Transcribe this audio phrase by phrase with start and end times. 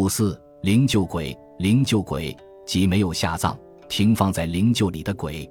[0.00, 3.54] 五四灵柩鬼，灵柩鬼即没有下葬，
[3.86, 5.46] 停放在灵柩里的鬼。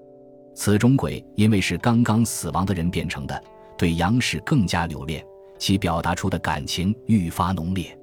[0.55, 3.43] 此种鬼因为是刚刚死亡的人变成的，
[3.77, 5.23] 对杨氏更加留恋，
[5.59, 7.95] 其表达出的感情愈发浓烈。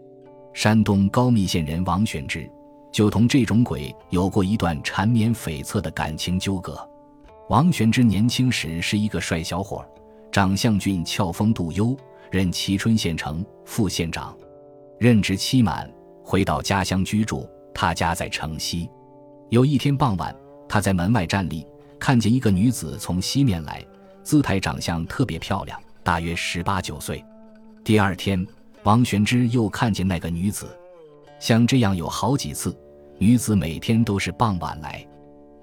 [0.55, 2.49] 山东高密县人王玄之
[2.93, 6.79] 就同这种鬼有过一段缠绵悱恻的感情纠葛。
[7.49, 9.85] 王玄之年轻时是一个帅小伙，
[10.31, 11.97] 长相俊俏，风度优，
[12.31, 14.33] 任蕲春县城副县长。
[14.97, 15.93] 任职期满，
[16.27, 17.49] 回到家乡居住。
[17.73, 18.91] 他家在城西。
[19.51, 20.35] 有一天傍晚，
[20.69, 21.65] 他在门外站立。
[21.99, 23.83] 看见一个女子从西面来，
[24.23, 27.25] 姿态长相特别漂亮，大约十八九岁。
[27.85, 28.45] 第二天，
[28.83, 30.67] 王玄之又看见那个女子，
[31.39, 32.77] 像这样有好几次。
[33.19, 35.07] 女子每天都是傍晚来，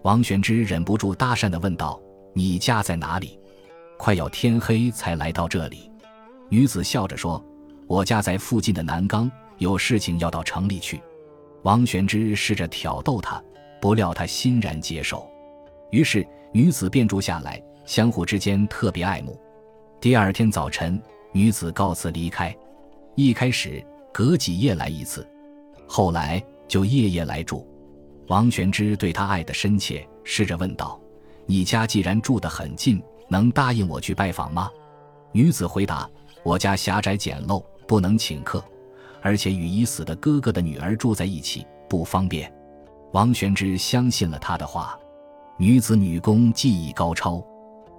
[0.02, 2.02] 王玄之忍不住搭讪的问道
[2.34, 3.40] ：“你家在哪里？
[3.98, 5.92] 快要天黑才来到这里。”
[6.50, 7.44] 女子笑着说
[7.86, 9.30] ：“我家在附近的南岗，
[9.64, 11.02] 有事情要到城里去。”
[11.64, 13.42] 王玄之试着挑逗她，
[13.82, 15.28] 不料她欣然接受。
[15.92, 19.40] 于是女子便住下来，相互之间特别爱慕。
[20.02, 21.02] 第二天早晨，
[21.32, 22.56] 女子告辞离开。
[23.16, 25.26] 一开始隔几夜来一次，
[25.88, 27.66] 后来就夜夜来住。
[28.28, 31.00] 王玄之对她爱得深切，试着问道
[31.46, 34.70] ：“你家既然住得很近，能答应我去拜访吗？”
[35.32, 36.10] 女子回答
[36.44, 38.64] ：“我家狭窄简陋，不能请客，
[39.24, 42.54] 而且与已死的哥哥的女儿住在一起，不方便。”
[43.14, 45.00] 王玄之相信了他的话。
[45.58, 47.44] 女子女工技艺高超，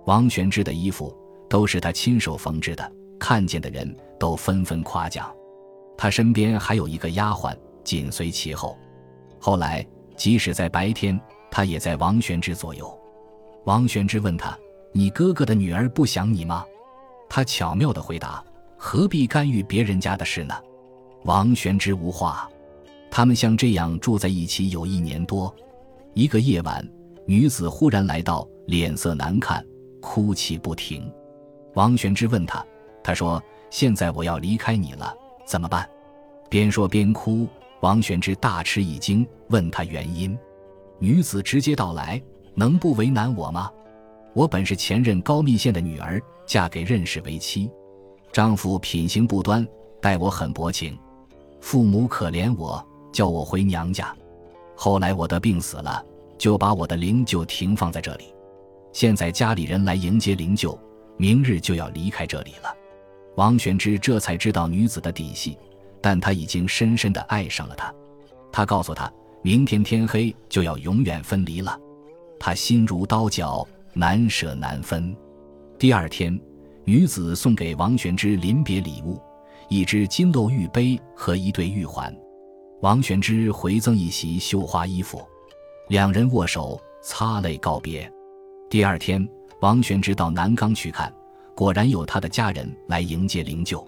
[0.07, 1.17] 王玄之的衣服
[1.49, 5.33] 都是他亲手缝制的，看见的人都纷纷夸奖。
[5.97, 8.77] 他身边还有一个丫鬟紧随其后。
[9.39, 9.87] 后来，
[10.17, 12.93] 即使在白天，他也在王玄之左右。
[13.65, 14.59] 王玄之问他
[14.93, 16.65] ：“你哥哥的女儿不想你吗？”
[17.31, 18.45] 他巧妙地回答
[18.77, 20.55] ：“何必干预别人家的事呢？”
[21.25, 22.49] 王玄之无话。
[23.11, 25.55] 他们像这样住在一起有一年多。
[26.15, 26.87] 一个夜晚。
[27.27, 29.65] 女子忽然来到，脸色难看，
[30.03, 31.11] 哭泣不停。
[31.73, 32.63] 王玄之问她，
[33.03, 35.89] 她说：“现在我要离开你了，怎么办？”
[36.51, 37.49] 边说边哭。
[37.81, 40.39] 王玄之大吃一惊，问他原因。
[40.99, 42.23] 女子直接道来
[42.55, 43.71] ：“能不为难我吗？
[44.35, 47.71] 我本是前任高密县的女儿，嫁给任氏为妻，
[48.33, 49.67] 丈夫品行不端，
[50.01, 50.99] 待我很薄情，
[51.65, 54.15] 父母可怜我，叫我回娘家。
[54.77, 56.05] 后来我的病死了。”
[56.37, 58.25] 就把我的灵柩停放在这里，
[58.93, 60.77] 现在家里人来迎接灵柩，
[61.17, 62.75] 明日就要离开这里了。
[63.37, 65.57] 王玄之这才知道女子的底细，
[66.03, 67.95] 但他已经深深的爱上了她。
[68.53, 69.11] 他告诉她，
[69.43, 71.79] 明天天黑就要永远分离了，
[72.39, 75.17] 他心如刀绞，难舍难分。
[75.79, 76.39] 第二天，
[76.85, 79.19] 女子送给王玄之临别礼物，
[79.69, 82.15] 一只金镂玉杯和一对玉环，
[82.81, 85.23] 王玄之回赠一袭绣花衣服。
[85.89, 88.11] 两人握手，擦泪告别。
[88.71, 89.27] 第二天，
[89.61, 91.13] 王玄之到南岗去看，
[91.55, 93.87] 果然有他的家人来迎接灵柩。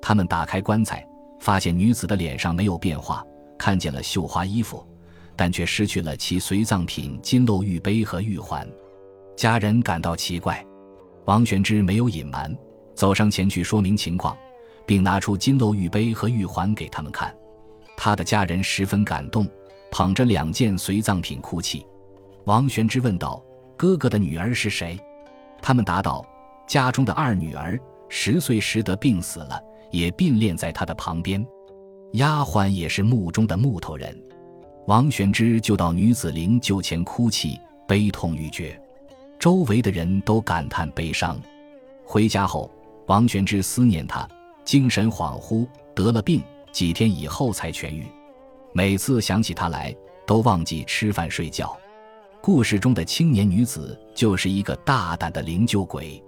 [0.00, 1.06] 他们打开棺材，
[1.40, 3.24] 发现女子的脸上没有变化，
[3.58, 4.84] 看见了绣花衣服，
[5.36, 8.68] 但却失去了其随葬品金镂玉杯和玉环。
[9.36, 10.64] 家人感到奇怪，
[11.24, 12.56] 王玄之没有隐瞒，
[12.94, 14.36] 走上前去说明情况，
[14.88, 17.32] 并拿出金镂玉杯和玉环给他们看。
[17.96, 19.46] 他的家人十分感动。
[19.90, 21.86] 捧着两件随葬品哭泣，
[22.44, 23.42] 王玄之问道
[23.74, 25.00] ：“哥哥的女儿是谁？”
[25.62, 26.22] 他们答道
[26.68, 29.58] ：“家中的二女儿，十岁时得病死了，
[29.90, 31.42] 也并列在他的旁边。
[32.12, 34.14] 丫鬟也是墓中的木头人。”
[34.86, 38.78] 王玄之就到女子灵柩前哭泣，悲痛欲绝，
[39.38, 41.40] 周围的人都感叹悲伤。
[42.04, 42.70] 回家后，
[43.06, 44.28] 王玄之思念她，
[44.68, 46.42] 精神恍惚，得了病，
[46.72, 48.04] 几天以后才痊愈。
[48.74, 49.96] 每次想起他来，
[50.26, 51.74] 都忘记吃饭睡觉。
[52.42, 56.22] 故事中的青年女子就是一个大胆的灵柩鬼。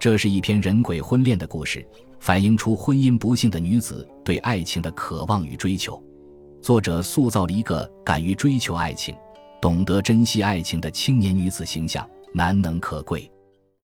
[0.00, 1.86] 这是一篇人鬼婚恋的故事，
[2.18, 6.02] 反映出婚姻不幸的女子对爱情的渴望与追求。
[6.60, 9.14] 作者塑造了一个敢于追求爱情、
[9.62, 13.30] 懂得珍惜爱情的青年女子形象，难能可贵。